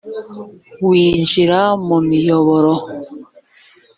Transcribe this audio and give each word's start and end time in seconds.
winjira 0.87 1.59
mu 1.87 1.97
miyoboro 2.07 2.73